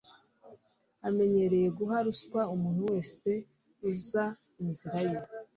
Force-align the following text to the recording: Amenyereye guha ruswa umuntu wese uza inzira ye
Amenyereye 1.07 1.67
guha 1.77 1.97
ruswa 2.05 2.41
umuntu 2.55 2.81
wese 2.91 3.29
uza 3.89 4.25
inzira 4.61 4.99
ye 5.09 5.17